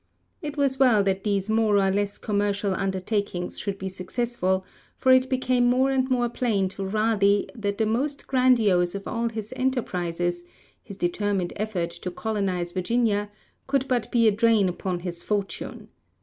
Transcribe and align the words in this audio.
It 0.41 0.57
was 0.57 0.79
well 0.79 1.03
that 1.03 1.23
these 1.23 1.47
more 1.47 1.77
or 1.77 1.91
less 1.91 2.17
commercial 2.17 2.73
undertakings 2.73 3.59
should 3.59 3.77
be 3.77 3.87
successful, 3.87 4.65
for 4.97 5.11
it 5.11 5.29
became 5.29 5.67
more 5.69 5.91
and 5.91 6.09
more 6.09 6.27
plain 6.27 6.69
to 6.69 6.83
Raleigh 6.83 7.47
that 7.53 7.77
the 7.77 7.85
most 7.85 8.25
grandiose 8.25 8.95
of 8.95 9.07
all 9.07 9.29
his 9.29 9.53
enterprises, 9.55 10.43
his 10.81 10.97
determined 10.97 11.53
effort 11.55 11.91
to 11.91 12.09
colonise 12.09 12.71
Virginia, 12.71 13.29
could 13.67 13.87
but 13.87 14.11
be 14.11 14.27
a 14.27 14.31
drain 14.31 14.67
upon 14.69 15.01
his 15.01 15.21
fortune. 15.21 15.89